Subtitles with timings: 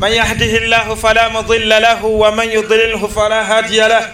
[0.00, 4.12] من يهده الله فلا مضل له ومن يضلله فلا هادي له.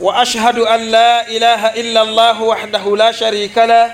[0.00, 3.92] واشهد ان لا اله الا الله وحده لا شريك له.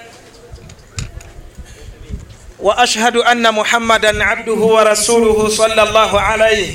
[2.59, 6.71] واشهد ان محمدا عبده ورسوله صلى الله عليه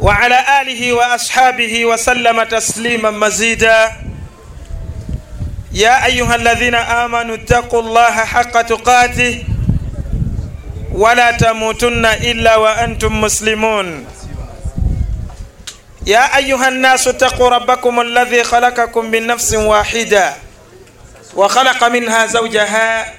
[0.00, 3.92] وعلى اله واصحابه وسلم تسليما مزيدا.
[5.72, 9.44] يا ايها الذين امنوا اتقوا الله حق تقاته.
[10.92, 14.06] ولا تموتن إلا وأنتم مسلمون.
[16.06, 20.34] يا أيها الناس اتقوا ربكم الذي خلقكم من نفس واحدة
[21.36, 23.14] وخلق منها زوجها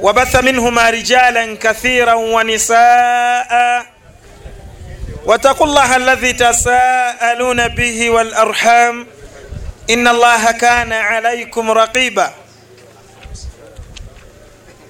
[0.00, 3.86] وبث منهما رجالا كثيرا ونساء.
[5.24, 9.06] واتقوا الله الذي تساءلون به والأرحام.
[9.90, 12.39] إن الله كان عليكم رقيباً.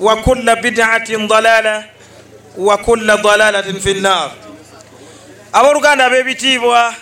[0.00, 1.84] وكل بدعه ضلاله
[2.58, 4.30] وكل ضلاله في النار
[5.52, 6.94] abooluganda ab'ebitiibwa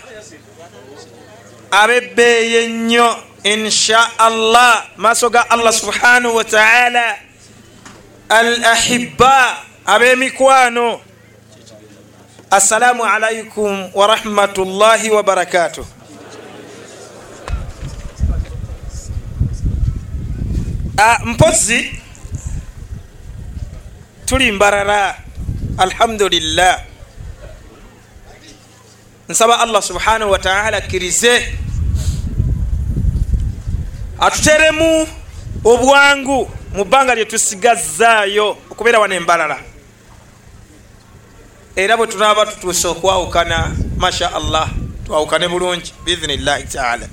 [1.71, 3.09] ab'ebbeeyi ennyo
[3.43, 7.15] insha allah maaso ga allah subhanahu wataala
[8.29, 11.01] al ahibba ab'emikwano
[12.51, 15.85] assalaamu alaikum warahmatullahi wabarakatuh
[21.25, 22.00] mpozi
[24.32, 25.18] tuli mbarara
[25.78, 26.80] alhamdulillah
[29.28, 31.58] nsaba allah subhanahu wataala akkirize
[34.20, 35.08] atuteremu
[35.64, 39.58] obwangu mu bbanga lyetusigazaayo okubeera wano embalala
[41.76, 44.68] era bwe tunaaba tutuuse okwawukana masha allah
[45.06, 47.06] twawukane bulungi biidhinillahi taala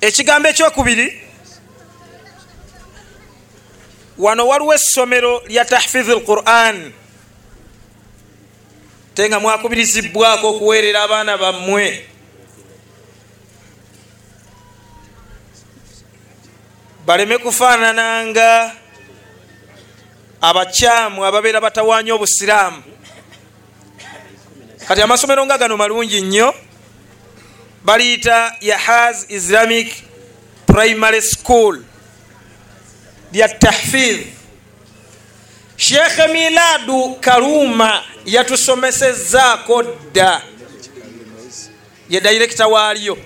[0.00, 1.22] ekigambo ekyokubiri
[4.18, 6.92] wano waliwo essomero lya tahfizi lquran
[9.14, 12.06] te nga mwakubirizibwako okuweerera abaana bammwe.
[17.06, 18.74] Baleme kufaanananga
[20.40, 22.82] abakyamu ababeera batawaanya obusiraamu.
[24.88, 26.54] Kati amasomero nga gano malungi nnyo
[27.88, 29.88] baliyita yahaz islamic
[30.66, 31.74] primary school.
[33.32, 34.26] Lya tahfidh.
[35.76, 40.42] Sheekhe miladu kaluma yatusomesezaako dda.
[42.08, 43.16] Ye dairekita waalyo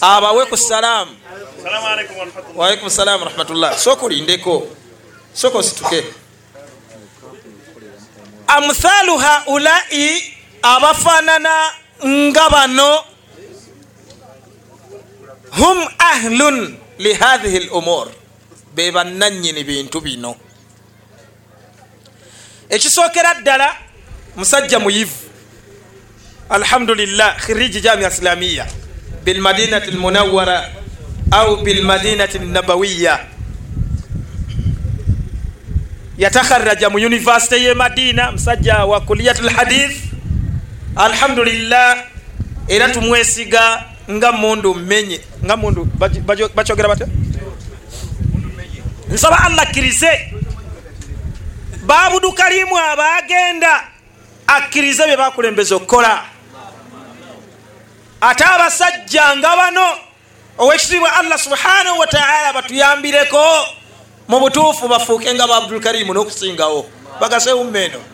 [0.00, 1.12] abawe ku salaamu
[2.54, 4.66] waalaikum salamu warahmatullah soka olindeko
[5.34, 6.04] soka osituke
[8.46, 11.54] amthalu haulai abafaanana
[12.04, 12.90] nga bano
[15.50, 18.08] hum ahlun lihathihi lumur
[18.74, 20.36] be bannanyini bintu bino.
[22.68, 23.76] Ekisookera ddala
[24.36, 25.14] musajja muyivu.
[26.50, 28.66] Alhamdulillah khiriji jamia islamiya
[29.24, 30.70] bilmadinati lmunawara
[31.30, 33.26] au bilmadinati nabawiya
[36.18, 40.13] yatakharaja mu univesity ye madina musajja wa kuliyat lhadith
[40.96, 42.04] alhamdulillah
[42.68, 45.20] era tumwesiga nga mundu mmenye.
[45.44, 45.88] Nga mundu
[46.54, 47.06] bakyogera bate
[49.08, 50.32] nsaba allah akkirize.
[51.86, 53.84] Babudu kalimu abagenda
[54.46, 56.24] akkirize bye bakulembeza okukola.
[58.20, 59.86] Ate abasajja nga bano
[60.58, 63.44] owekitiibwa allah subhanahu wataala batuyambireko
[64.28, 66.86] mu butuufu bafuuke nga ba abdulkarimu n'okusingawo.
[67.20, 68.13] Bagasewummeeno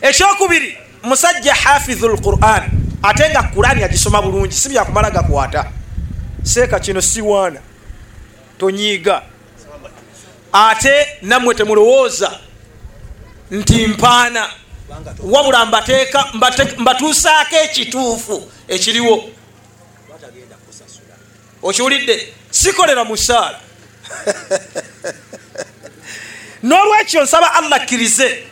[0.00, 2.70] ekyokubiri musajja hafidhu lquran
[3.02, 5.70] ate nga kurani agisoma bulungi si byakumala gakwata.
[6.42, 7.60] Seeka kino siwaana
[8.58, 9.22] tonyiiga.
[10.52, 12.38] Ate nammwe temulowooza
[13.50, 14.50] nti mpaana
[15.22, 16.26] wabula mbateeka
[16.78, 19.30] mbatuusaako ekituufu ekiriwo.
[21.62, 22.32] Okiwulidde?
[22.50, 23.58] Sikolera musaala.
[26.62, 28.44] N'olwekyo nsaba allah akkirize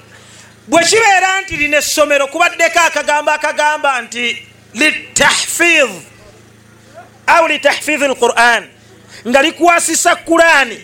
[0.68, 5.92] bwe kibeera nti lina essomero kubaddeko akagambo akagamba nti litah litahfidh
[7.28, 8.64] au litahfidhi lquran
[9.28, 10.80] nga likwasisa kurani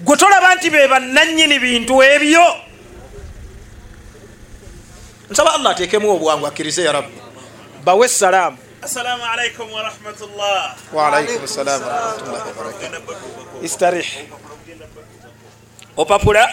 [0.00, 2.46] gwe tolaba nti be bannanyini bintu ebyo
[5.30, 7.18] nsaba allah ateekemu obwangu akkirize ya rabbi
[7.84, 10.60] bawe essalaamu السلام عليكم ورحمة الله
[10.92, 14.04] waalaikum salamu warahmatullahi wabarakatu istarih
[15.96, 16.44] opapula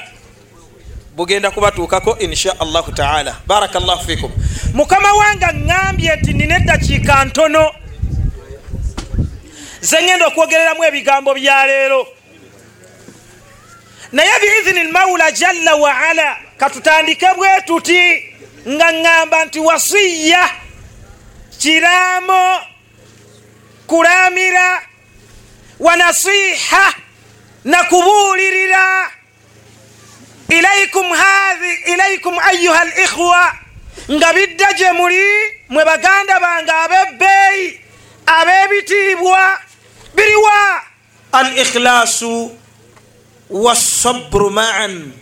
[1.16, 3.36] bugenda kubatuukako insha allahu taala.
[3.46, 4.32] Baraka llahu fikum.
[4.74, 7.72] Mukama wange ŋambye nti nina eddakiika ntono.
[9.80, 12.06] Zengenda okwogereramu ebigambo bya leero.
[14.12, 18.22] Naye biidhini lmaula jalla waala katutandike bwe tuti
[18.68, 20.50] nga ŋŋamba nti wasiya
[21.58, 22.60] kiraamo
[23.86, 24.82] kulamira
[25.80, 26.94] wanasiha
[27.64, 29.10] nakubuulirira
[30.48, 33.52] ilaikum hahi ilaikum ayuha likhwa
[34.10, 35.26] nga bidda gye muli
[35.69, 37.81] mwe baganda bange abebbeeyi
[38.26, 39.60] ab'ebitiibwa
[40.14, 40.82] biriwa.
[41.32, 42.56] Al ikhlaasu
[43.50, 45.12] wasabru maan.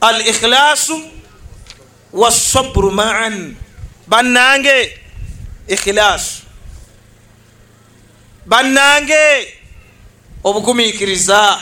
[0.00, 1.10] Al ikhlaasu
[2.12, 3.56] wasabru maan.
[4.06, 4.98] Bannange.
[5.68, 6.42] Ikhilaasu
[8.46, 9.54] bannange.
[10.44, 11.60] Obugumiikiriza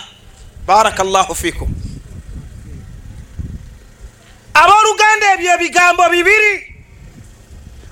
[0.73, 1.69] baraka llahu fikum.
[4.55, 6.55] Abooluganda ebyo ebigambo bibiri.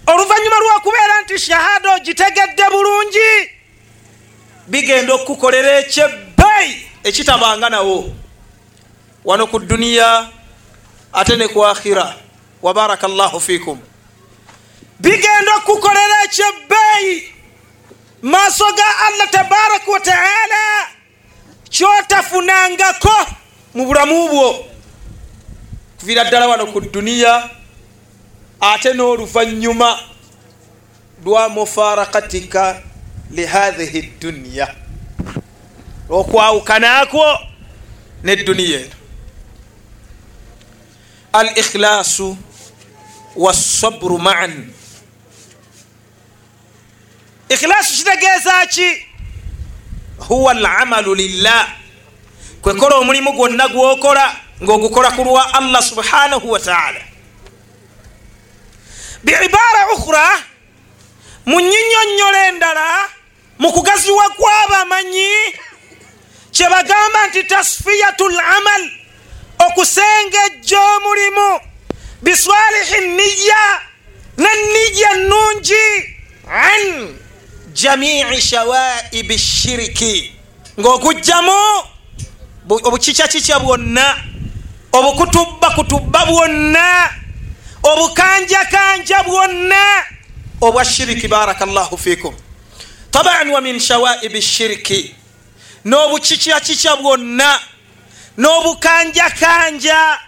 [0.06, 3.30] Oluvannyuma lw'okubeera nti shahada ogitegedde bulungi
[4.66, 6.72] bigenda okukolera ekyebbeeyi
[7.08, 7.98] ekitabanga nawo.
[9.24, 10.30] Wano ku duniya
[11.12, 12.16] ate ne ku akhira
[12.62, 13.78] wa baraka llahu fikum.
[15.00, 17.16] Bigenda okukolera ekyebbeeyi.
[18.22, 20.60] Maaso ga allah tabaraka wataala
[21.70, 23.16] kyotafunangako
[23.74, 24.66] mu bulamu bwo.
[26.00, 27.50] Kuviira ddala wano ku duniya
[28.60, 29.98] ate n'oluvanyuma
[31.24, 32.82] lwa mufarakatika
[33.30, 34.74] lihathihi dduniya
[36.10, 37.38] okwawukanako
[38.22, 38.96] nedduniya eno.
[41.32, 42.36] Al ikhlaasu
[43.36, 44.72] wasabru maan.
[47.48, 49.06] Ikhlaasu kitegeeza ki
[50.28, 51.68] huwa alamalu lillah.
[52.62, 57.00] Kwekola omulimu gwonna gwokola ngaogukola ku lwa allah subhanahu wataala
[59.24, 60.28] biibara ukhra
[61.46, 63.08] mu nyinyonyola endala
[63.58, 65.32] mu kugaziwa kw'abamanyi
[66.52, 68.82] kyebagamba nti tasfiyatu lamal
[69.66, 71.60] okusengejja omulimu.
[72.22, 73.80] Biswalihi niya
[74.36, 75.86] neniya nungi
[76.48, 77.16] an
[77.72, 80.34] jamii shawaibi shiriki.
[80.80, 81.52] Ngaokugjamu
[82.68, 84.16] obukikyakikya bwonna
[84.92, 87.10] obukutubba kutubba bwonna
[87.82, 90.04] obukanjakanja bwonna
[90.60, 92.34] obwa shiriki baraka llahu fikum
[93.10, 95.14] taban wa min shawaibi shiriki.
[95.84, 97.60] N'obukikyakikya bwonna
[98.38, 100.18] n'obukanjakanja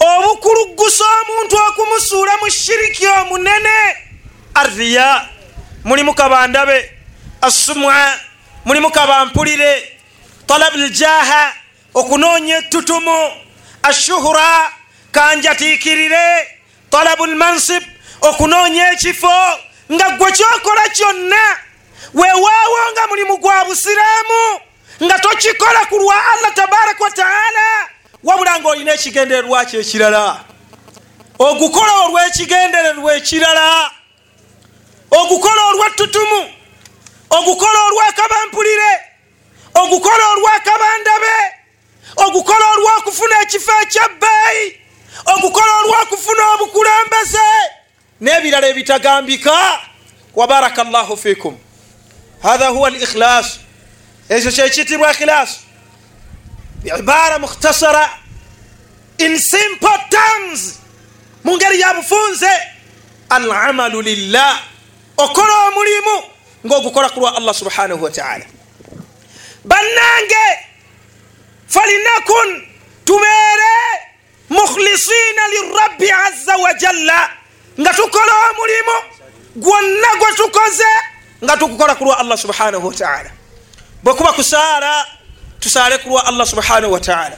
[0.00, 3.76] obukulugusa omuntu okumusuula mu shiriki omunene
[4.54, 5.28] arriya
[5.84, 6.90] mulimu kabandabe
[7.40, 8.18] assumwa
[8.64, 9.98] mulimu kabampulire.
[10.46, 11.52] Talabu ljaha
[11.94, 13.30] okunoonya ettutumu.
[13.82, 14.72] Ashuhura
[15.12, 16.48] kanjatiikirire.
[16.90, 17.82] Talabu lmansib
[18.20, 19.34] okunoonya ekifo.
[19.92, 21.58] Nga gwe kyokola kyonna
[22.14, 24.60] weewaawo nga mulimu gwa busiraamu
[25.02, 27.88] nga tokikola ku lwa allah tabaraka wataala
[28.24, 30.44] wabula ngaolina ekigendererwa kyo ekirala
[31.38, 33.90] ogukola olw'ekigendererwa ekirala
[35.12, 36.50] ogukola olwettutumu
[37.30, 38.92] ogukola olwakabampulire
[39.74, 41.36] ogukola olwakabandabe
[42.16, 44.64] ogukola olwokufuna ekifo ekyebbeeyi
[45.26, 47.48] ogukola olwokufuna obukulembeze.
[48.20, 49.80] N'ebirala ebitagambika.
[50.34, 51.58] Wabaraka llahu fikum
[52.42, 53.58] hatha huwa likhlaas
[54.28, 55.60] ekyo kyekitibwa ikhlaasu
[56.98, 58.10] ibara mukhtasara.
[59.18, 60.78] In simple terms.
[61.44, 62.50] Mu ngeri ya bufunze.
[63.30, 64.71] Alamalu lillah
[65.24, 66.22] okola omulimu
[66.66, 68.44] ngaogukola ku lwa allah subhanahu wataala
[69.64, 70.46] bannange
[71.68, 72.48] falinakun
[73.04, 73.74] tubeere
[74.50, 77.30] mukhlisina lirabbi aza wajalla
[77.80, 78.96] nga tukola omulimu
[79.56, 80.92] gwonna gwe tukoze
[81.44, 83.30] nga tukukola ku lwa allah subhanahu wataala
[84.02, 85.06] bwekuba kusaala
[85.60, 87.36] tusaale ku lwa allah subhanahu wataala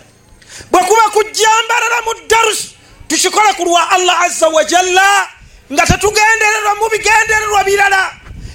[0.71, 2.77] bwekuba kujambalala mu darusi
[3.09, 5.29] tukikole ku lwa allah aza wajalla
[5.73, 8.03] nga tetugendererwa mu bigendererwa birala.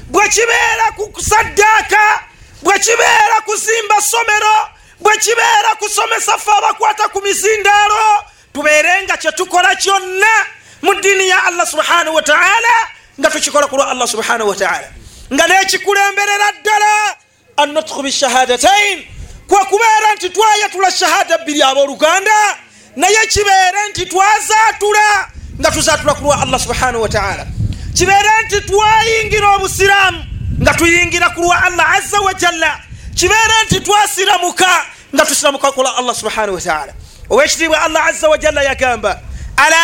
[0.10, 2.30] Bwekibeera ku kusaddaaka
[2.62, 4.58] bwekibeera kuzimba somero
[5.00, 8.24] bwekibeera kusomesa fe abakwata ku mizindaalo
[8.54, 10.34] tubeere nga kyetukola kyonna
[10.82, 12.76] mu ddiini ya allah subhanahu wataala
[13.20, 14.88] nga tukikola ku lwa allah subhanahu wataala
[15.34, 17.16] nga nekikulemberera ddala
[17.58, 19.08] annutku bishahadatain
[19.48, 22.58] kwekubeera nti twayatula shahada bbiri abooluganda
[22.96, 27.48] naye kibeere nti twazaatula nga tuzaatula ku lwa allah subhanahu wataala
[27.94, 30.26] kibeere nti twayingira obusiraamu
[30.62, 32.80] nga tuyingira ku lwa allah azza wajalla
[33.16, 34.86] kibeere nti twasiramuka
[35.16, 36.94] nga tusiramuka ku lwa allah subhanahu wataala
[37.30, 39.22] owekitiibwa allah azza wajalla yagamba
[39.58, 39.84] ala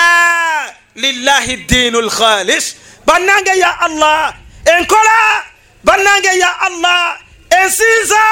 [0.95, 4.33] lillahi ddiinu lkhalis bannange ya allah
[4.65, 5.43] enkola.
[5.85, 7.17] Bannange ya allah
[7.49, 8.25] ensinza.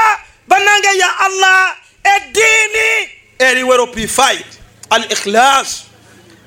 [0.48, 3.10] Bannange ya allah eddiini.
[3.40, 4.46] Eriweropified
[4.90, 5.86] al ikhlas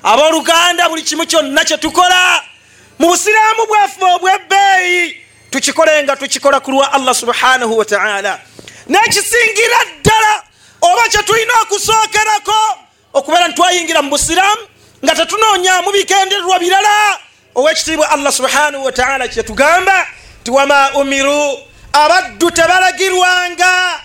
[0.03, 2.43] abooluganda buli kimu kyonna kyetukola
[2.99, 5.17] mu busiraamu bwaffe obwebbeeyi
[5.49, 8.39] tukikole nga tukikola ku lwa allah subhanahu wataala
[8.87, 10.43] nekisingira ddala
[10.81, 12.59] oba kyetulina okusookerako
[13.13, 14.61] okubeera ntitwayingira mu busiraamu
[15.03, 17.19] nga tetunoonyamu bikendererwa birala
[17.55, 20.07] owekitiibwa allah subhanahu wataala kyetugamba
[20.43, 21.57] ti wama umiru
[21.93, 23.99] abaddu tebalagirwanga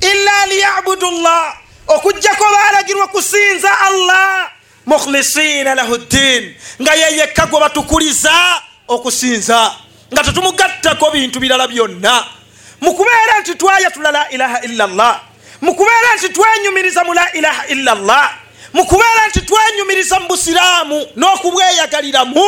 [0.00, 1.56] illa liyabudu llah
[1.86, 4.50] okugjako balagirwa kusinza allah
[4.86, 9.74] mukhlisina lahu ddin nga yeyekka gwe batukuliza okusinza.
[10.12, 12.24] Nga tetumugattako bintu birala byonna.
[12.80, 18.30] Mukubeera nti twayatula la ilaha illa llah mukubeera nti twenyumiriza mu la ilaha illa llah
[18.72, 22.46] mukubeera nti twenyumiriza mu busiraamu n'okubweyagaliramu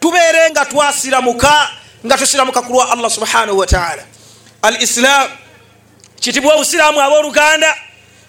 [0.00, 1.70] tubeere nga twasiramuka
[2.06, 4.02] nga tusiramuka ku lwa allah subhanahu wataala
[4.62, 5.30] al islam
[6.20, 7.76] kitibwa obusiraamu abooluganda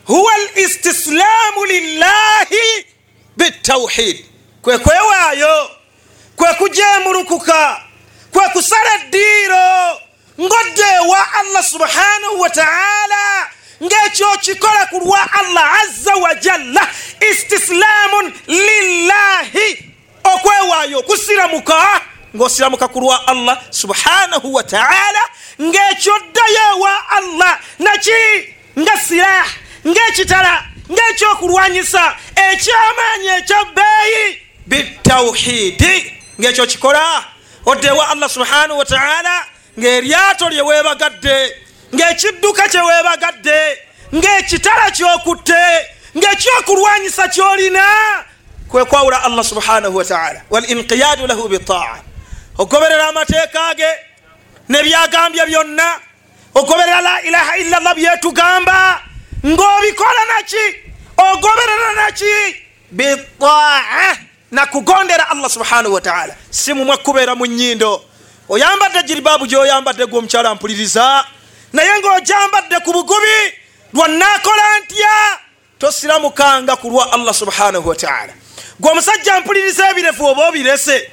[0.05, 2.22] huwa al istislaamu lillahi
[3.43, 4.25] bitawhid.
[4.61, 5.69] Kwe kwewaayo
[6.35, 7.81] kwe kujemulukuka
[8.31, 9.99] kwe kusala eddiiro
[10.41, 13.49] ngodde ewa allah subhanahu wataala
[13.83, 16.87] ngekyo kikola ku lwa allah azza wajalla
[17.31, 22.01] istislaamun lillahi okwewaayo okusiramuka
[22.35, 25.21] ngaosiramuka ku lwa allah subhanahu wataala
[25.61, 29.47] ngekyo ddayo ewa allah naki nga silah
[29.87, 36.19] ngekitala ngekyokulwanyisa ekyamaanyi ekyabbeeyi bitawhidi.
[36.39, 37.23] Ngekyo kikola.
[37.65, 39.45] Odde ewa allah subhanahu wataala
[39.79, 41.55] ngaeryato lyewebagadde
[41.95, 43.77] ngaekidduka kyewebagadde
[44.15, 45.63] ngaekitala kyokutte
[46.17, 47.85] ngaekyokulwanyisa kyolina.
[48.67, 51.97] Kwekwawula allah subhanahu wataala walinqiyadu lahu bitaa
[52.57, 53.89] ogoberera amateeka ge
[54.69, 55.99] nebyagambye byonna.
[56.55, 59.01] Ogoberera la ilaha illa llah byetugamba
[59.45, 60.82] ng'obikola naki
[61.17, 62.55] ogoberera naki?
[62.91, 64.17] Bitaa
[64.51, 68.05] nakugondera allah subhanahu wataala si mumwe kubeera mu nyindo
[68.49, 71.25] oyambadde jiribabu gyoyambadde gwe omukyala mpuliriza.
[71.73, 73.53] Naye ng'ojambadde ku bugubi
[73.93, 75.39] lwanaakola ntya?
[75.79, 78.33] Tosiramukanga ku lwa allah subhanahu wataala
[78.79, 81.09] gwe omusajja mpuliriza ebirevu oba obirese?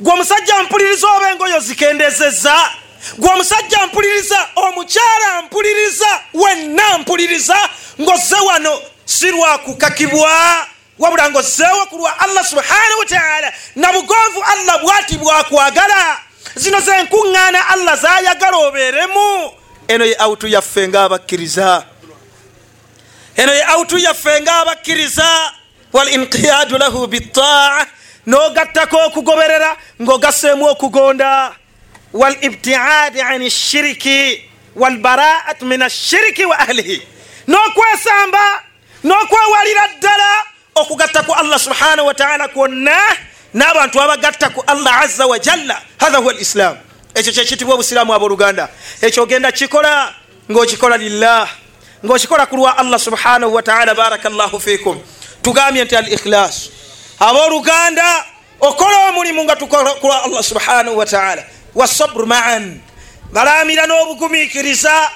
[0.00, 2.70] Gwe omusajja mpuliriza oba engoyo zikendezeza
[3.18, 7.56] gwe omusajja mpuliriza omukyala mpuliriza wenna mpuliriza
[8.00, 8.80] ng'ozze wano
[9.12, 10.66] si lwakukakibwa
[10.98, 16.18] wabula ng'ozzeewo ku lwa allah subhanahu wataala nabugonvu allah bwati bwakwagala.
[16.54, 19.52] Zino zenkuŋŋaana allah zayagala obeeremu.
[19.88, 21.84] Eno ye autu yaffe ngaabakkiriza
[23.36, 25.52] eno ye autu yaffe ngaabakkiriza
[25.92, 27.86] walinqiyadu lahu bitaa
[28.26, 31.52] n'ogattako okugoberera ng'ogasseemu okugonda.
[32.12, 34.44] Walibtiadi an shiriki
[34.76, 37.02] walbaraat min ashiriki wa ahlihi
[37.48, 38.71] n'okwesamba
[39.04, 40.30] n'okwewalira ddala
[40.74, 42.98] okugatta ku allah subhanahu wataala kwonna
[43.54, 46.78] n'abantu abagatta ku allah azza wajalla hatha huwa lislamu
[47.14, 48.68] ekyo kyekitibwa obusiraamu abooluganda.
[49.00, 50.14] Ekyo ogenda kikola
[50.50, 51.48] ng'okikola lillah
[52.04, 55.00] ng'okikola ku lwa allah subhanahu wataala baraka llahu fikum
[55.42, 56.70] tugambye nti al ikhlas
[57.20, 58.24] abooluganda
[58.60, 61.44] okola omulimu nga tukola ku lwa allah subhanahu wataala
[61.74, 62.80] wasabru maan.
[63.32, 65.10] Balamira n'obugumiikiriza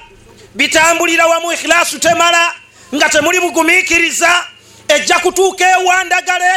[0.55, 2.55] bitambulira wamu ikhilasu temala
[2.95, 4.45] nga temuli bugumiikiriza
[4.89, 6.53] ejja kutuuka ewandagale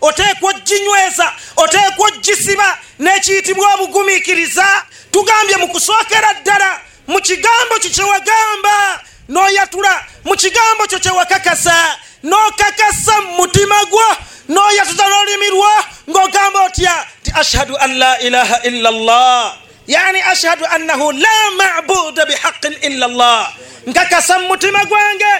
[0.00, 4.66] oteekwa oginyweza oteekwa ogisiba nekiyitibwa obugumiikiriza
[5.10, 13.30] tugambye mu kusookera ddala mu kigambo kyo kyewagamba n'oyatula mu kigambo kyo kyewakakasa n'okakasa mu
[13.36, 14.06] mutima gwo
[14.48, 15.72] n'oyatuza n'olulimi lwo
[16.10, 22.74] ng'ogamba otya ti ashhadu an la ilaha illa llah yani ashhadu annahu la mabuda bihaqin
[22.82, 23.52] illa llah
[23.86, 25.32] nkakasa mu mutima gwange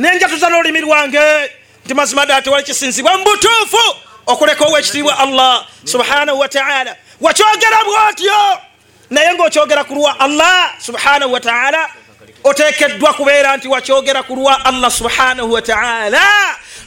[0.00, 1.50] nenjatuza n'olulimi lwange.
[1.84, 3.84] Nti mazima ddala tewali kisinzibwa mu butuufu
[4.26, 8.40] okuleka owekitiibwa allah subhanahu wataala wakyogera bwotyo.
[9.10, 11.88] Naye ngaokyogera ku lwa allah subhanahu wataala
[12.44, 16.22] otekeddwa kubeera nti wakyogera ku lwa allah subhanahu wataala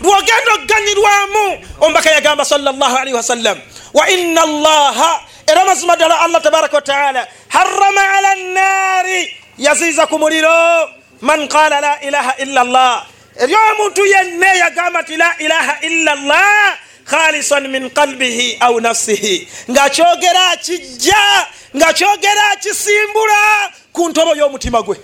[0.01, 1.45] lwogenda okuganyirwamu
[1.79, 3.57] omubaka yagamba salllah alaihi wasallam
[3.93, 10.89] wa ina allaha era mazima ddala allah tabaraka wataala harama ala nnaari yaziiza ku muliro
[11.23, 13.05] man qala la ilaha illa llah
[13.39, 19.47] eri omuntu yenna yagamba nti la ilaha illa llah khalisan min qalbihi au nafsihi.
[19.71, 24.97] Ngaakyogera kijja ngaakyogera kisimbula ku ntobo y'omutima gwe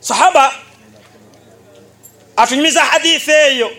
[0.00, 0.52] sahaba
[2.36, 3.70] atunyumiza hadithi eyo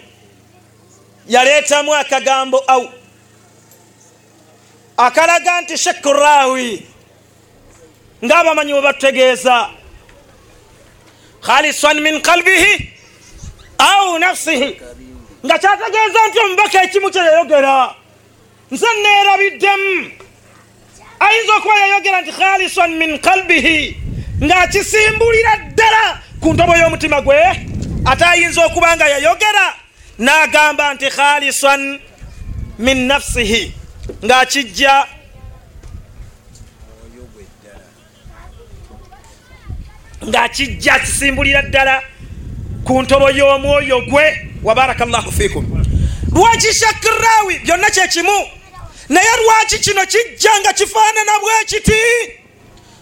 [1.28, 2.90] yaleetamu akagambo au.
[4.98, 6.88] Akalaga nti shekurawi
[8.26, 9.70] ngaabamanyi bwe batutegeeza
[11.46, 12.74] khalisan min qalbihi
[13.78, 14.70] au nafsihi
[15.46, 17.96] nga kyategeeza nti omubaka ekimu kyeyayogera
[18.72, 20.24] nze neerabiddemu
[21.20, 23.98] ayinza okuba yayogera nti khalisan min qalbihi.
[24.44, 26.04] Ng'akisimbulira ddala
[26.42, 27.38] ku ntobo y'omutima gwe
[28.06, 29.66] ate ayinza okuba nga yayogera
[30.20, 32.00] n'agamba nti khalisan
[32.80, 33.72] min nafsihi.
[34.26, 35.08] Ng'akijja
[40.28, 42.02] ng'akijja akisimbulira ddala
[42.86, 44.26] ku ntobo y'omwoyo gwe
[44.64, 45.66] wabaraka llahu fikum
[46.34, 48.38] lwaki shakirawi byonna kyekimu
[49.10, 52.02] naye lwaki kino kijja nga kifaanana bwe kiti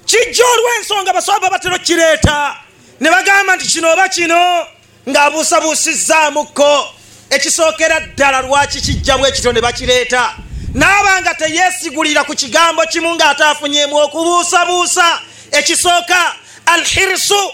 [0.06, 2.56] kijja olw'ensonga baswaba batera kireeta
[3.00, 4.66] ne bagamba nti kino oba kino
[5.10, 10.36] ng'abuusabuusizzaamukko ekisookera ddala lwaki kijja bwe kityo ne bakireeta.
[10.74, 15.20] Naaba nga teyeesigulira ku kigambo kimu ng'ate afunyeemu okubuusabuusa.
[15.52, 16.36] Ekisooka
[16.66, 17.54] alhirsu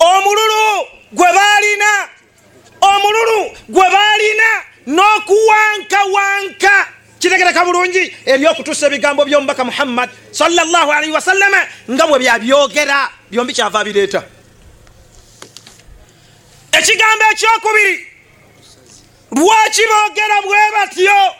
[0.00, 2.08] omululu gwe baalina.
[2.80, 6.86] Omululu gwe baalina n'okuwankawanka.
[7.18, 13.10] Kitegereka bulungi ebyokutuusa ebigambo by'omubaka muhammad sallallahu alaihi wasallama nga bwe byabyogera.
[13.30, 14.22] Byombi kyava bireeta.
[16.72, 18.06] Ekigambo ekyokubiri
[19.36, 21.34] lwaki boogera bwe batyo?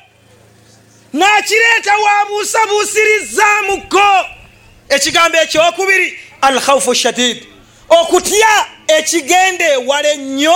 [1.12, 4.26] Nakireeta wabuusabuusirizaamuko
[4.88, 7.46] ekigambo ekyokubiri alkhaufu shadid
[7.88, 10.54] okutya ekigenda ewala ennyo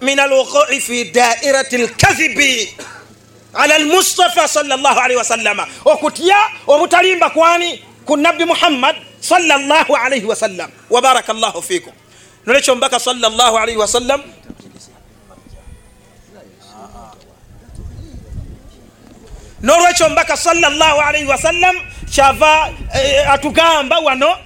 [0.00, 2.76] min alwuqui fi dairati lkazibi
[3.54, 7.84] ala almustafa salllah alaihi wasallama okutya obutalimba kwani?
[8.04, 11.92] Ku nabbi muhammad salllah alaihi wasallam wabaraka llahu fikum.
[12.46, 14.22] Nolekyo mubaka salllah alaihi wasallam
[19.62, 21.76] nolwekyo mubaka salllah alaihi wasallam
[22.14, 22.72] kyava
[23.28, 24.36] atugamba wano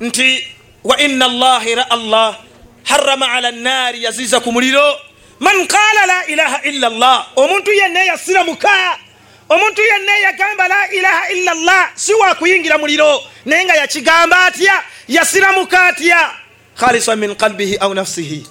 [0.00, 0.46] nti
[0.84, 2.36] wa ina allahi ra allah
[2.84, 4.96] harama ala nnaari yaziza ku muliro.
[5.40, 8.98] Man qala la ilaha illa llah omuntu yenna yasiramuka
[9.48, 15.84] omuntu yenna yagamba la ilaha illa llah si wakuyingira muliro naye nga yakigamba atya yasiramuka
[15.86, 16.30] atya?
[16.76, 18.46] Khalisan min qalbihi au nafsihi.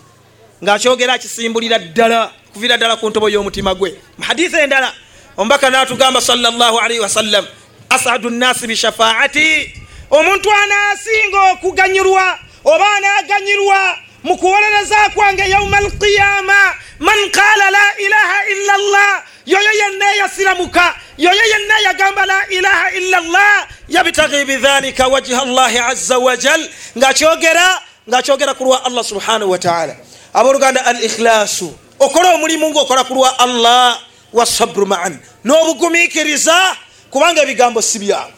[0.64, 3.96] Ngaakyogera akisimbulira ddala kuvira ddala ku ntobo y'omutima gwe.
[4.18, 4.94] Muhadisi endala
[5.38, 7.46] omubaka natugamba salllah alaihi wasallam
[7.90, 9.74] asadu nnasi bishafaati
[10.12, 18.78] omuntu anaasinga okuganyirwa oba anaaganyirwa mu kuwolereza kwange yauma alqiyama man qala la ilaha illa
[18.78, 25.78] llah yoyo yenna yasiramuka yoyo yenna yagamba la ilaha illa llah yabtagi bidhalika wajha llahi
[25.80, 29.96] aza wajal ngaakyogera ngaakyogera ku lwa allah subhanahu wataala
[30.34, 34.00] abooluganda al ikhlasu okola omulimu ngaokola ku lwa allah
[34.34, 35.20] wasabru maan.
[35.46, 36.76] N'obugumiikiriza
[37.12, 38.34] kubanga ebigambo si byawe.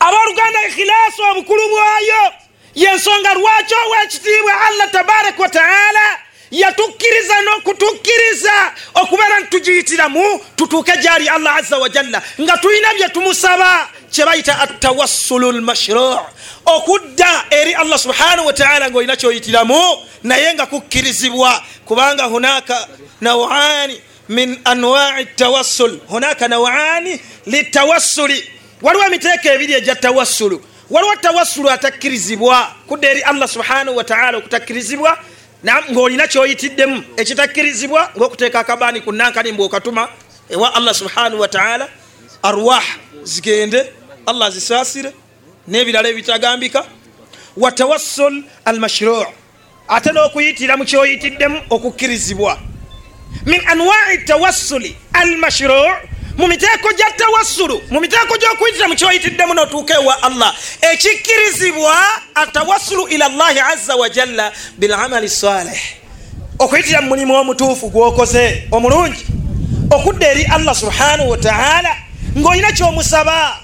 [0.00, 2.32] Abooluganda ikhilaasi obukulu bwayo
[2.74, 6.18] yensonga lwaki owekitiibwa allah tabaraka wataala
[6.50, 14.58] yatukkiriza n'okutukkiriza okubeera ntitugiyitiramu tutuuke gyali allah aza wajalla nga tulina bye tumusaba kye bayita
[14.60, 16.18] atawassulu lmashruu
[16.66, 22.88] okudda eri allah subhanahu wataala ngaolina kyoyitiramu naye nga kukkirizibwa kubanga hunaka
[23.20, 26.00] nawani min anwai tawassul.
[26.08, 28.50] Hunaka nawani litawassuli
[28.82, 30.64] waliwo emiteeko ebiri egya tawassulu.
[30.90, 35.18] Waliwo tawassulu atakkirizibwa kudda eri allah subhanahu wataala okutakkirizibwa
[35.90, 40.08] ngaolina kyoyitiddemu ekitakkirizibwa ngaokuteeka akabaani ku nankani mbwokatuma
[40.48, 41.88] ewa allah subhanahu wataala
[42.42, 42.84] arwah
[43.22, 43.92] zigende
[44.26, 45.12] allah zisaasire
[45.68, 46.84] n'ebirala ebitagambika.
[47.56, 49.24] Wa tawassul almashruu
[49.88, 52.58] ate n'okuyitira mu kyoyitiddemu okukkirizibwa
[53.44, 55.92] min anwai tawassuli almashruu
[56.38, 60.54] mu miteeko gya tawassulu mu miteeko gy'okuyitira mu kyoyitiddemu n'otuuka ewa allah.
[60.80, 61.96] Ekikkirizibwa
[62.34, 65.80] atawassulu ila llahi aza wajalla bilamali salih
[66.58, 69.26] okuyitira mu mulimu omutuufu gwokoze omulungi
[69.90, 71.96] okudda eri allah subhanahu wataala
[72.38, 73.56] ng'olina kyomusaba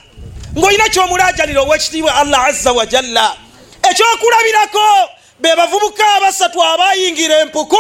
[0.59, 3.37] ng'olina kyomulajanira owekitiibwa allah aza wajalla
[3.91, 5.09] ekyokulabirako
[5.41, 7.77] be bavubuka abasatu abayingira empuku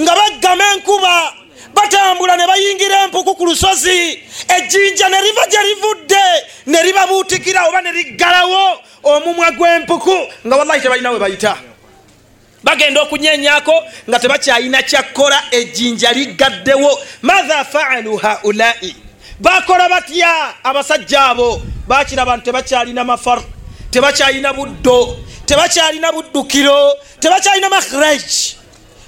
[0.00, 1.32] nga baggama enkuba
[1.74, 6.24] batambula ne bayingira empuku ku lusozi ejjinja ne liva gye livudde
[6.66, 11.56] ne libabuutikira oba ne liggalawo omumwa gw'empuku nga wallahi tebalina we bayita.
[12.64, 13.74] Bagenda okunyenyako
[14.08, 16.98] nga tebakyalina kyakkola ejjinja liggaddewo.
[17.22, 18.94] Matha faalu haulai?
[19.40, 21.60] Bakola batya abasajja abo?
[21.88, 23.42] Bakiraba nti tebakyalina mafar
[23.90, 28.22] tebakyalina buddo tebakyalina buddukiro tebakyalina makhraj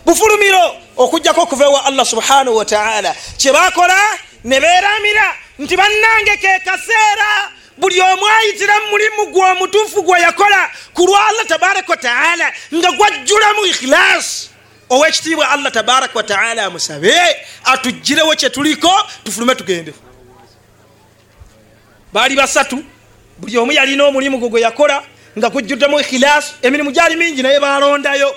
[0.07, 3.97] bufulumiro okugjako okuva ewa allah subhanahu wataala kyebakola
[4.45, 10.71] ne beramira nti bannange ke kaseera buli omu ayitira mu mulimu gwe omutuufu gwe yakola
[10.95, 14.51] ku lwa allah tabaraka wataala nga gwajjulamu ikhilas
[14.91, 17.15] owekitiibwa allah tabaraka wataala amusabe
[17.65, 18.91] atuggirewo kyetuliko
[19.25, 19.95] tufulume tugende.
[22.13, 22.85] Baali basatu
[23.39, 25.03] buli omu yalina omulimu gwe gwe yakola
[25.39, 28.35] nga gujjuddemu ikhilas emirimu gyali mingi naye balondayo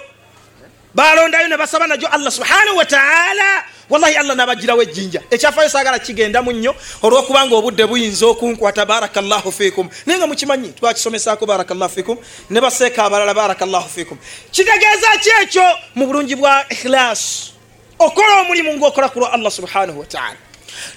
[0.98, 5.22] balondayo ne basaba najo allah subhanahu wataala wallahi allah nabagirawo ejjinja.
[5.30, 11.94] Ekyafayo sagala kigendamu nnyo olwokubanga obudde buyinza okunkwata barakallahu fikum naye nga mukimanyi twakisomesako barakallahu
[11.94, 12.18] fikum
[12.50, 14.18] ne baseeka abalala barakallahu fikum
[14.52, 17.54] kitegeeza ki ekyo mu bulungi bwa ikhilas
[18.00, 20.38] okola omulimu ngaokola ku lwa allah subhanahu wataala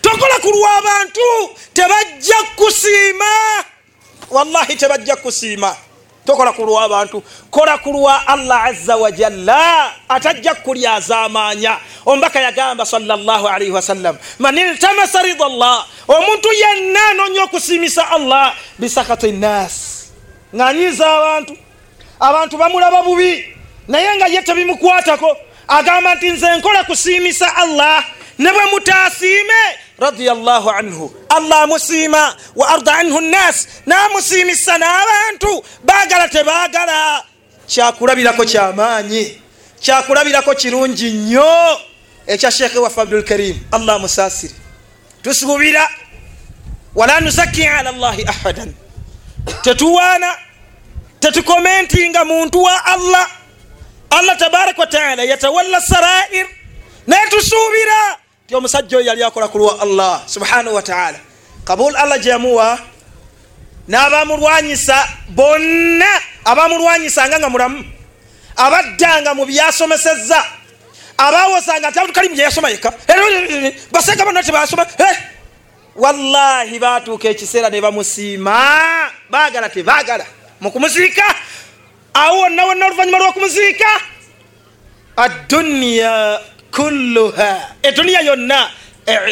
[0.00, 1.28] tokola ku lw'abantu
[1.74, 3.32] tebajja kusiima.
[4.30, 5.76] Wallahi tebajja kusiima
[6.26, 14.16] tokola ku lw'abantu kola ku lwa allah aza wajalla atajja kulyazamanya omubaka yagamba salllahalihi wasallam
[14.38, 19.90] man iltamasa rida llah omuntu yenna anonya okusiimisa allah bisakati nnas
[20.54, 21.56] ng'anyiza abantu.
[22.20, 23.44] Abantu bamulaba bubi.
[23.88, 25.36] Naye nga ye tebimukwatako
[25.68, 28.04] agamba nti nze nkola kusiimisa allah
[28.38, 29.60] ne bwe mutasiime
[30.00, 31.12] radiallahu anhu.
[31.28, 37.24] Allah amusiima wa arda anhu nnas namusiimisa n'abantu baagala tebaagala.
[37.66, 39.42] Kyakulabirako kyamaanyi.
[39.80, 41.78] Kyakulabirako kirungi nnyo.
[42.26, 44.54] Ekya sheekhe waffe abdulkarim allah amusaasire
[45.22, 45.88] tusuubira
[46.94, 48.74] wala nuzaki ala llahi ahadan.
[49.62, 50.36] Tetuwaana
[51.20, 53.28] tetukomentinga muntu wa allah.
[54.10, 56.46] Allah tabaraka wataala yatawalla sarair.
[57.06, 58.16] Naye tusuubira
[58.50, 61.18] ti omusajja oyo yali akola ku lwa allah subhanahu wataala
[61.64, 62.78] kabul allah gyeyamuwa
[63.88, 66.10] n'abamulwanyisa bonna
[66.44, 67.84] abamulwanyisanga nga mulamu.
[68.56, 70.44] Abaddanga mu byasomesezza.
[71.18, 72.90] Abawosanga nti abdukalimu gyeyasoma yeka
[73.92, 74.86] baseka bonna tebasoma
[75.96, 79.10] wallahi batuuka ekiseera ne bamusiima.
[79.30, 80.26] Bagala tebagala
[80.60, 81.24] mukumuziika
[82.14, 83.90] awo wonna wonna oluvanyuma lwokumuziika
[85.16, 87.76] adduniya kulluha.
[87.82, 88.70] Eduniya yonna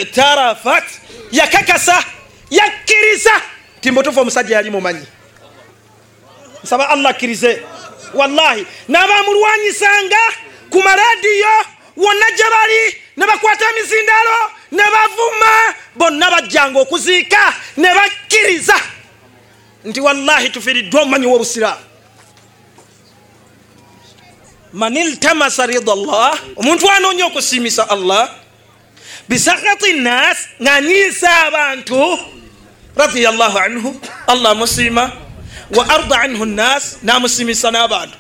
[0.01, 0.85] itarafat
[1.33, 2.05] yakakasa
[2.51, 3.33] yakkiriza
[3.81, 5.07] timbutufu omusajja yali mumanyi.
[6.65, 7.63] Nsaba allah akkirize
[8.15, 10.23] wallahi n'abamulwanyisanga
[10.71, 11.55] ku maradiyo
[11.97, 12.83] wonna gye bali
[13.17, 14.39] ne bakwata emizindalo
[14.73, 18.75] ne bavuma bonna bajjanga okuziika ne bakkiriza
[19.85, 21.88] nti wallahi tufiriddwa omumanyi w'obusiraamu
[24.79, 28.31] man iltamasa rida llah omuntu anoonya okusiimisa allah
[29.29, 31.99] bisakati nnas ng'anyiisa abantu
[32.95, 33.91] radiallahu anhu
[34.27, 35.11] allah amusiima
[35.75, 38.15] wa arda anhu nnas namusiimisa n'abantu.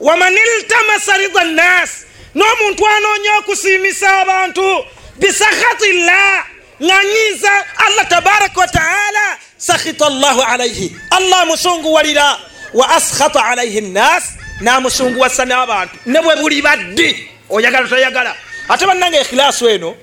[0.00, 1.90] Waman iltamasa rida nnas
[2.36, 4.84] n'omuntu anoonya okusiimisa abantu
[5.16, 6.44] bisakati llah
[6.76, 7.52] ng'anyiisa
[7.88, 12.36] allah tabaraka wataala sakhita llahu alaihi allah amusunguwalira
[12.76, 18.34] wa askhata alaihi nnas namusunguwasa n'abantu ne bwe buli baddi oyagala toyagala
[18.68, 19.94] ate bannanga ekhilaasu eno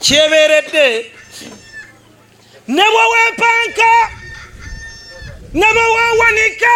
[0.00, 0.86] kyeberedde
[2.68, 3.90] ne bwe wepanka
[5.54, 6.74] ne bwe wewanika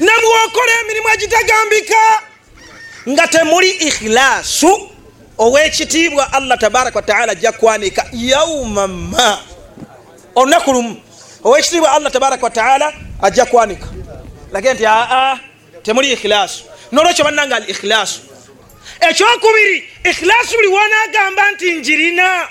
[0.00, 2.02] ne bwokola emirimu egitagambika
[3.08, 4.90] nga temuli ikhilaasu
[5.38, 9.38] owekitiibwa allah tabaraka wataala ajja kwanika yauma ma
[10.34, 11.00] olunaku lumu
[11.44, 13.86] owekitiibwa allah tabaraka wataala ajja kwanika
[14.54, 15.38] lage nti aa
[15.82, 18.20] temuli ikhilaasu nolwekyo bannanga al ikhilaasu
[19.08, 19.76] ekyokubiri
[20.10, 22.48] ikhilaasu buli wonagamba nti njirina.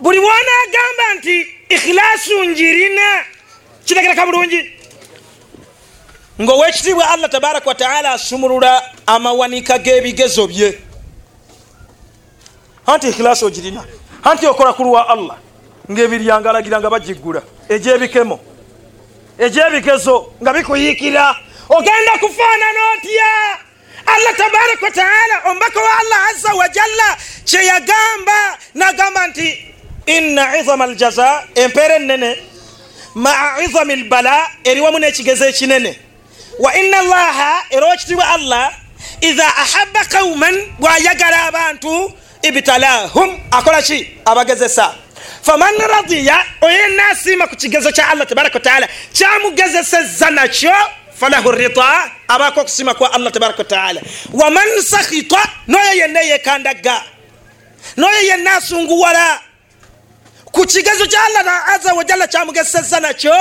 [0.00, 3.24] Buli wonagamba nti ikhilaasu njirina.
[3.84, 4.72] Kitegereka bulungi.
[6.42, 10.78] Ngaowekitiibwa allah tabaraka wataala asumulula amawanika g'ebigezo bye
[12.86, 13.84] anti ikhilasi ogirina.
[14.24, 15.36] Anti okola ku lwa allah.
[15.90, 17.42] Ngaebiryanga alagira nga bagiggula.
[17.68, 18.40] Egyebikemo.
[19.38, 21.36] Egyebigezo nga bikuyiikira.
[21.68, 23.30] Ogenda kufaanana otya
[24.06, 29.64] allah tabaraka wataala omubaka wa allah aza wajalla kyeyagamba nagamba nti
[30.06, 32.36] inna izama aljaza empeera enene
[33.14, 35.98] maa izami lbala eriwamu n'ekigezo ekinene.
[36.58, 38.72] Wa inna allaha era owekitibwa allah
[39.20, 42.12] idha ahaba qauman bwayagala abantu
[42.48, 44.18] ibtalahum akola ki?
[44.24, 44.94] Abagezesa.
[45.42, 50.72] Faman radiya oyenna asiima ku kigezo kya allah tabaraka wataala kyamugezeseza nakyo
[51.14, 54.00] falahu rida abaako okusiima kwa allah tabaraka wataala
[54.32, 57.02] waman sakhita noyo yenna yekandaga
[57.96, 59.40] noyo yenna asunguwala.
[60.44, 63.34] Ku kigezo kya allah aza wajalla kyamugezeseza nakyo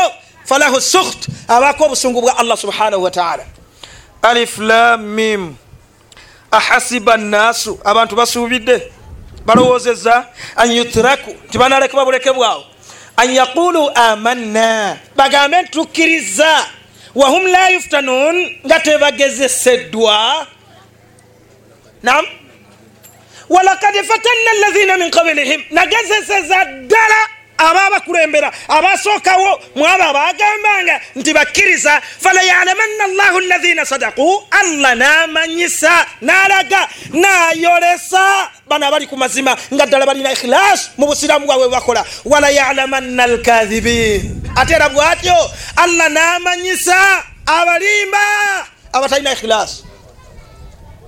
[0.46, 3.46] falahu sukht abaako obusungu bwa allah subhanahu wataala
[4.22, 5.56] alif lamim
[6.54, 8.92] ahasiba nnaasu abantu basuubidde
[9.46, 12.64] balowoozeza an yutraku nti banaleka babuleke bwawo.
[13.18, 16.66] An yaqulu amanna bagambe nti tukkiriza
[17.16, 18.36] wahum la yuftanun
[18.66, 20.48] nga tebagezeseddwa.
[22.04, 22.26] Nam
[23.50, 27.20] walakad fatanna alazina min qablihim nagezeseza ddala
[27.70, 29.60] ababakulembera abasookawo.
[29.76, 38.50] Mwabo abagambanga nti bakkiriza falayalamanna llahu lazina sadaku allah namanyisa nalaga nayolesa.
[38.68, 42.06] Bano abali ku mazima nga ddala balina ikhilas mu busiramu bwabwe bakola.
[42.26, 45.36] Walayalamanna alkadhibin ate era bwatyo
[45.76, 48.26] allah namanyisa abalimba
[48.94, 49.84] abatalina ikhilas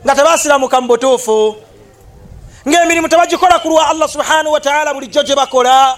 [0.05, 1.55] nga tebasiramuka mu butuufu
[2.67, 5.97] ngaemirimu tebagikola ku lwa allah subhanahu wataala bulijjo gye bakola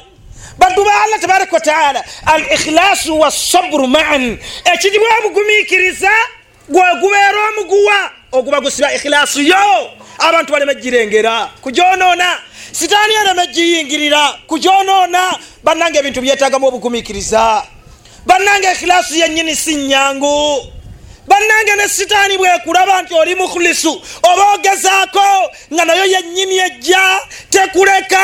[0.57, 4.37] baddu ba allah tabaraka wataala al ikhlasu wasabru maan
[4.73, 6.11] ekiribwa obugumikiriza
[6.69, 12.39] gwegubeera omuguwa oguba gusiba ikhilasu yo abantu baleme girengera kujonona
[12.71, 17.63] sitaani ereme giyingirira kujonona bannanga ebintu byetagamu obugumikiriza
[18.25, 20.37] bannanga ikhilasu yenyini si nyangu
[21.27, 28.19] bannange ne sitaani bwekulaba nti oli mukhulisu oba ogezaako nga nayo yennyini ejja tekuleka.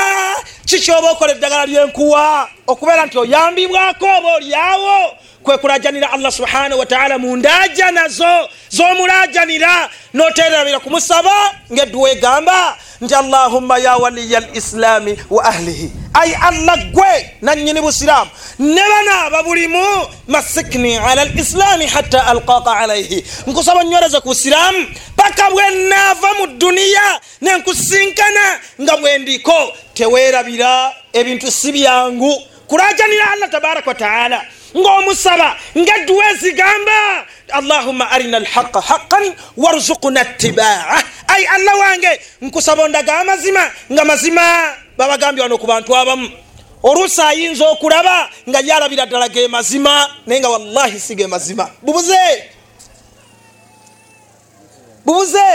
[0.66, 8.50] Kikyoba okola eddagala lyenkuwa okubeera nti oyambibwako oba olyawo kwekulajanira allah subhanahu wataala mundaja nazo
[8.70, 9.90] zomulajanira.
[10.14, 11.32] Noterabira kumusaba
[11.74, 15.92] ngaedduwa egamba nti allahumma ya waliya lislami wa ahlihi.
[16.14, 23.84] Ai allah gwe nanyini busiramu ne banaaba bulimu masikni ala lislami hatta alqaka alaihi nkusaba
[23.84, 32.42] nyoreze ku busiramu paka bwenaava mu duniya nenkusinkana nga bwendiko tewerabira ebintu si byangu
[32.74, 34.46] kulajanira allah tabaraka wataala
[34.78, 43.72] ngaomusaba ngaedduwa ezigamba allahumma arina alhaqa haqan warzukuna tibaa ai allah wange nkusaba ondaga amazima
[43.92, 44.42] nga mazima
[44.98, 46.30] babagambye wano ku bantu abamu.
[46.84, 51.70] Oluusi ayinza okulaba nga yalabira ddala ge mazima naye nga wallahi si ge mazima.
[51.82, 52.26] Bubuze!
[55.06, 55.48] Bubuze!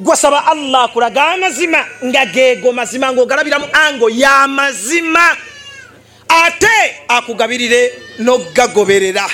[0.00, 5.36] Gwasaba allah akulaga amazima nga geego mazima ngaogalabira mu ango yamazima
[6.28, 9.26] ate akugabirire nogagoberera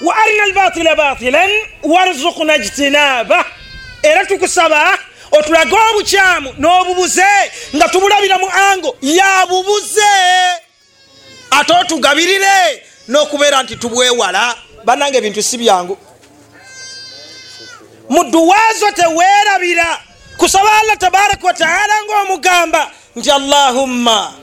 [0.00, 1.50] wa arina albatila batilan
[1.82, 3.44] warzukna jtinaba
[4.02, 4.98] era tukusaba
[5.32, 7.30] otulage obukyamu n'obubuze
[7.76, 10.12] nga tubulabira mu ango yabubuze
[11.50, 14.56] ate otugabirire n'okubeera nti tubwewala.
[14.84, 15.98] Bananga ebintu si byangu.
[18.08, 20.00] Mu duwaazo teweerabira.
[20.36, 24.34] Kusaba allah tabaraka wataala ngaomugamba nti allahumma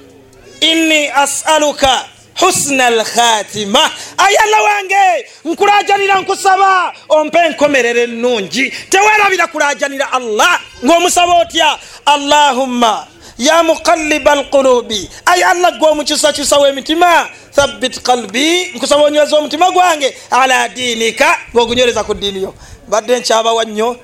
[0.61, 2.05] inni asaluka
[2.39, 6.93] husna alkhatima ayi allah wange nkulajanira nkusaba.
[7.09, 10.59] Ompe enkomerero ennungi tewerabira kulajanira allah.
[10.85, 11.77] Ng'omusaba otya?
[12.05, 17.29] Allahumma ya muqalliba alqulubi ayi allah gwe omukyusakyusa w'emitima.
[17.55, 18.71] Thabbit qalbi.
[18.75, 20.15] Nkusaba onyweza omutima gwange.
[20.31, 22.53] Ala diinika ng'ogunywereza ku diiniyo
[22.87, 23.97] badde nkyabawa nnyo.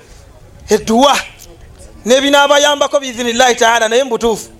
[0.68, 1.18] Edduwa.
[2.04, 4.57] Nebinaabayambako biizinillahi taala naye mubutuufu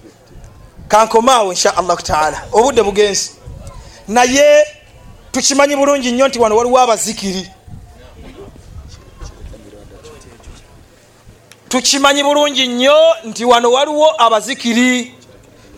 [0.88, 2.42] kankomaawo insha allahu taala.
[2.52, 3.30] Obudde bugenzi.
[4.08, 4.66] Naye
[5.32, 7.50] tukimanyi bulungi nnyo nti wano waliwo abazikiri.
[11.68, 15.14] Tukimanyi bulungi nnyo nti wano waliwo abazikiri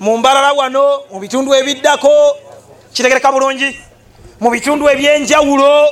[0.00, 2.36] mu mbalala wano mu bitundu ebiddako.
[2.92, 3.78] Kitegereka bulungi.
[4.40, 5.88] Mu bitundu ebyenjawulo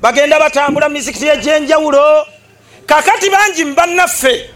[0.00, 2.26] bagenda batambula mu mizikiti egyenjawulo.
[2.86, 4.50] Kakati bangi mubannaffe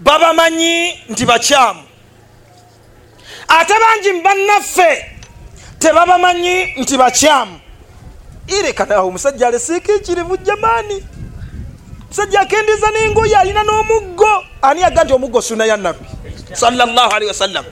[0.00, 1.87] babamanyi nti bakyamu
[3.48, 5.04] ate bangi mubannaffe
[5.78, 7.60] tebabamanyi nti bakyamu.
[8.48, 11.04] Irekanawo omusajja alesiikikirivu jamaani
[12.08, 14.44] musajja akendeeza nengoye alina n'omuggo.
[14.62, 16.04] Ani yaga nti omuggo suna ya nabbi
[16.52, 17.64] salllah alihi wasallam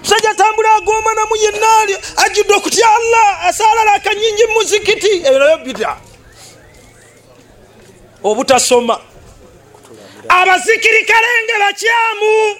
[0.00, 5.96] musajja atambula agomanamu yennaali ajjudde okutya allah asalala akanyingi mumuzikiti ebyo nayo bida
[8.24, 8.98] obutasoma.
[10.28, 12.56] Abazikiri kalenge bakyamu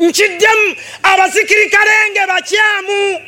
[0.00, 3.20] nkiddemu abazikirikalenge bakyamu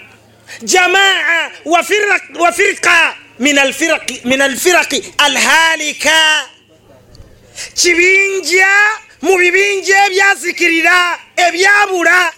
[0.62, 3.58] jamaa wa firqa min
[4.40, 6.48] alfiraqi alhalika
[7.74, 8.72] kibinja
[9.22, 12.32] mu bibinja ebyazikirira ebyabula.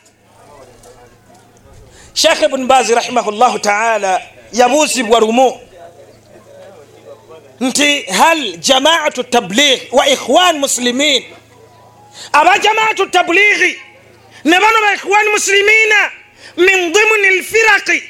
[2.15, 5.61] Sheekh ibuni baazi rahimahullahu taala yabuuzibwa lumu.
[7.61, 11.25] Nti hal jamaatu tabligh wa ikhwan muslimin?
[12.33, 13.79] Aba jamaatu tablighi
[14.45, 16.11] ne bano ba ikhwan muslimina
[16.57, 18.03] min dimni lfiraqi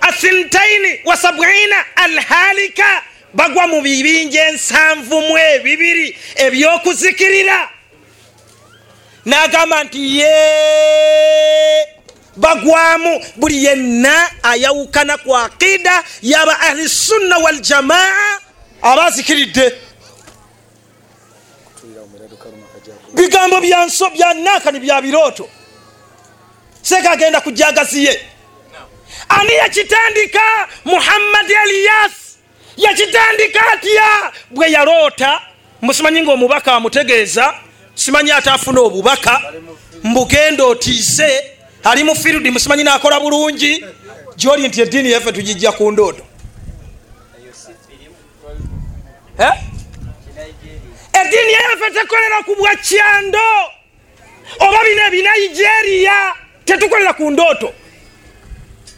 [0.00, 3.02] athintaini wa sabina alhalika
[3.34, 7.68] bagwa mu bibinja ensanvu mu ebibiri ebyokuzikirira
[9.26, 10.36] n'agamba nti ye
[12.36, 18.38] bagwamu buli yenna ayawukana ku aqida yaba ahli sunna waljamaa
[18.82, 19.72] abazikiridde
[23.20, 25.48] bigambo byanso byanakani bya birooto
[26.82, 28.20] seeka agenda kujagaziye.
[29.28, 30.40] Ani yakitandika
[30.84, 32.12] muhammadi eliyas
[32.76, 35.40] yakitandika atya bwe yaloota
[35.82, 37.54] musimanyi nga omubaka amutegeeza
[37.94, 39.40] simanyi ate afuna obubaka.
[40.04, 41.44] Mbugenda otiise
[41.84, 43.84] ali mu firidi musimanyi nakola bulungi.
[44.36, 46.22] Gyoli nti eddiini yaffe tugijja ku ndooto
[49.38, 49.52] Eh?
[51.20, 53.48] Eddiini yaffe tekolera ku bwakyando
[54.60, 56.18] oba bino ebinaigeria
[56.64, 57.74] tetukolera ku ndooto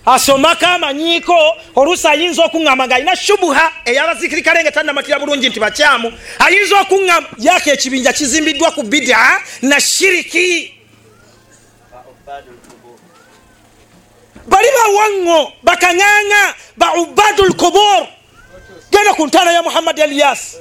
[0.07, 1.37] asomako amanyiiko
[1.77, 6.13] oluusi ayinza okuŋŋamba nga alina shubuha eyabazikirikale nga tannamatira bulungi nti bakyamu.
[6.39, 10.75] Ayinza okuŋŋamba yako ekibinja kizimbiddwa ku bida na shiriki.
[14.47, 16.43] Bali bawaŋŋo bakaŋaŋa
[16.77, 18.07] ba ubadu lkubur
[18.91, 20.57] genda ku ntaana ya muhammad eliyas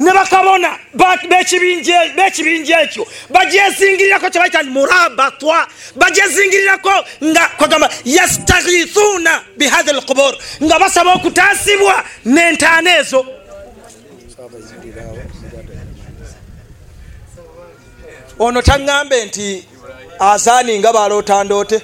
[0.00, 0.78] ne bakabona?
[0.94, 6.92] Ba- b'ekibinja ekyo bagyezingirirako kyebaita murabatwa bagyezingirirako
[7.24, 13.20] nga kwagamba yastaghithuna bihatha lqubur nga basaba okutaasibwa n'entaana ezo
[18.38, 19.64] ono taŋŋambe nti
[20.20, 21.78] azaani nga balootandoote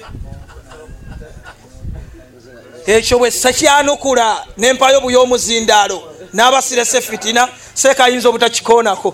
[2.87, 5.99] ekyo bwe sakyanukula nempayo buyomuzindaalo
[6.35, 7.49] n'abasirese fitina
[7.81, 9.09] seeka ayinza obutakikoonako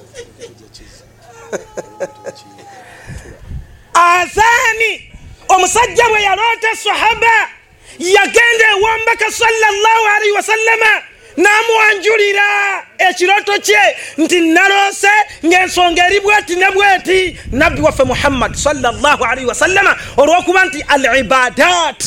[3.95, 5.11] azaani
[5.49, 7.35] omusajja bwe yaloota sahaba
[7.99, 10.93] yagenda ewombaka sallallahu alaihi wasallama
[11.37, 12.47] n'amuwanjulira
[12.99, 13.83] ekirooto kye
[14.19, 15.13] nti naloose
[15.47, 17.39] ng'ensonga eri bweti ne bweti.
[17.53, 22.05] Nabbi waffe muhammad sallallahu alaihi wasallama olw'okuba nti al ibadat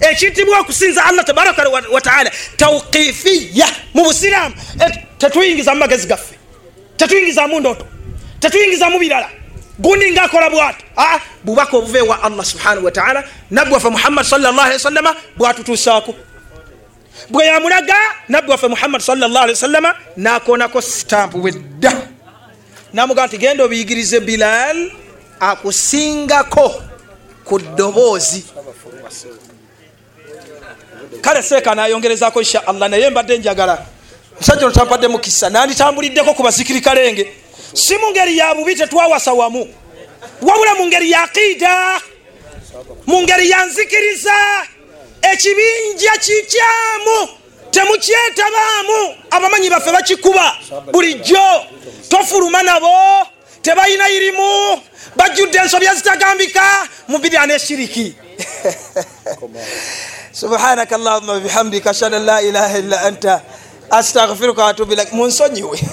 [0.00, 4.54] ekiyitibwa okusinza allah tabaraka wa- wataala tauqifiya mu busiraamu
[5.24, 6.34] Eh, tetuyingiza mu magezi gaffe.
[6.96, 7.86] Tetuyingizamu ndooto
[8.40, 9.28] tetuyingizamu birala.
[9.78, 14.74] Gundi ngaakola bwati aa bubaka obuva ewa allah subhanahu wataala nabbi waffe muhammad sallallahu alaihi
[14.74, 16.14] wasallama bwatutuusaako.
[17.30, 17.94] Bwe yamulaga
[18.28, 21.92] nabbi waffe muhammad sallallahu alaihi wasallama nakonako sitampu bwedda
[22.92, 24.90] namugaa nti genda obiyigirize bilal
[25.40, 26.82] akusingako
[27.44, 28.44] ku ddoboozi.
[31.20, 33.86] Kale seeka nayongerezako insha allah naye mbadde njagala
[34.40, 37.32] musajja otampadde mukisa nanditambuliddeko ku basikirikalenge.
[37.74, 39.68] Si mu ngeri ya bubi tetwawasa wamu.
[40.42, 42.00] Wabula mu ngeri ya kiida
[43.06, 44.36] mu ngeri ya nzikiriza
[45.22, 47.18] ekibinja kikyamu
[47.70, 50.56] temukyetabaamu abamanyi baffe bakikuba
[50.92, 51.46] bulijjo
[52.08, 53.26] tofuluma nabo
[53.62, 54.80] tebalina irimu
[55.16, 58.14] bajjudde ensobi ezitagambika mubida neshiriki
[60.40, 63.42] subhanaka allahuma bihamdika ashhadu an la ilaha illa anta
[63.90, 65.78] astagfiruka atubirak munsonyiwe.